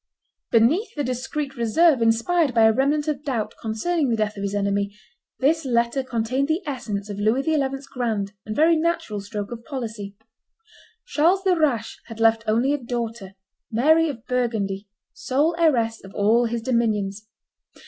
Beneath 0.49 0.95
the 0.95 1.03
discreet 1.03 1.55
reserve 1.55 2.01
inspired 2.01 2.55
by 2.55 2.63
a 2.63 2.73
remnant 2.73 3.07
of 3.07 3.23
doubt 3.23 3.53
concerning 3.61 4.09
the 4.09 4.15
death 4.15 4.35
of 4.35 4.41
his 4.41 4.55
enemy, 4.55 4.91
this 5.37 5.63
letter 5.63 6.01
contained 6.01 6.47
the 6.47 6.63
essence 6.65 7.07
of 7.07 7.19
Louis 7.19 7.43
XI.'s 7.43 7.85
grand 7.85 8.33
and 8.43 8.55
very 8.55 8.75
natural 8.75 9.19
stroke 9.21 9.51
of 9.51 9.63
policy. 9.63 10.15
Charles 11.05 11.43
the 11.43 11.55
Rash 11.55 12.01
had 12.07 12.19
left 12.19 12.43
only 12.47 12.73
a 12.73 12.79
daughter, 12.83 13.35
Mary 13.69 14.09
of 14.09 14.25
Burgundy, 14.25 14.87
sole 15.13 15.55
heiress 15.59 16.03
of 16.03 16.15
all 16.15 16.45
his 16.45 16.63
dominions. 16.63 17.27